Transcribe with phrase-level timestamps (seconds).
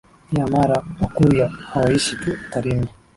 [0.31, 2.87] Pia Mara Wakurya hawaishi tu Tarime